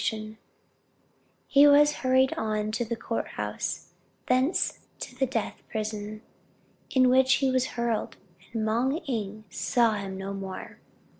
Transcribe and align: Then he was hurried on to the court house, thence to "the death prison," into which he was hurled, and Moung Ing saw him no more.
Then 0.09 0.39
he 1.45 1.67
was 1.67 1.97
hurried 1.97 2.33
on 2.33 2.71
to 2.71 2.83
the 2.83 2.95
court 2.95 3.27
house, 3.37 3.91
thence 4.25 4.79
to 4.99 5.15
"the 5.15 5.27
death 5.27 5.61
prison," 5.69 6.23
into 6.89 7.09
which 7.09 7.35
he 7.35 7.51
was 7.51 7.65
hurled, 7.77 8.17
and 8.51 8.65
Moung 8.65 8.97
Ing 9.05 9.43
saw 9.51 9.93
him 9.93 10.17
no 10.17 10.33
more. 10.33 10.79